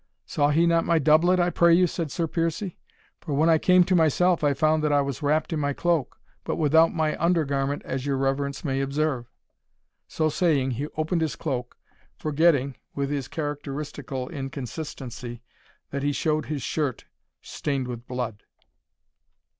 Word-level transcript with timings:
"Saw 0.25 0.49
he 0.49 0.65
not 0.65 0.83
my 0.83 0.97
doublet, 0.97 1.39
I 1.39 1.51
pray 1.51 1.75
you?" 1.75 1.85
said 1.85 2.09
Sir 2.09 2.25
Piercie; 2.27 2.75
"for 3.19 3.35
when 3.35 3.49
I 3.49 3.59
came 3.59 3.83
to 3.83 3.95
myself, 3.95 4.43
I 4.43 4.55
found 4.55 4.83
that 4.83 4.91
I 4.91 5.01
was 5.01 5.21
wrapped 5.21 5.53
in 5.53 5.59
my 5.59 5.73
cloak, 5.73 6.19
but 6.43 6.55
without 6.55 6.91
my 6.91 7.15
under 7.23 7.45
garment 7.45 7.83
as 7.85 8.03
your 8.03 8.17
reverence 8.17 8.65
may 8.65 8.81
observe." 8.81 9.27
So 10.07 10.27
saying, 10.27 10.71
he 10.71 10.87
opened 10.97 11.21
his 11.21 11.35
cloak, 11.35 11.77
forgetting, 12.17 12.77
with 12.95 13.11
his 13.11 13.27
characteristical 13.27 14.27
inconsistency, 14.29 15.43
that 15.91 16.01
he 16.01 16.13
showed 16.13 16.47
his 16.47 16.63
shirt 16.63 17.05
stained 17.43 17.87
with 17.87 18.07
blood. 18.07 18.41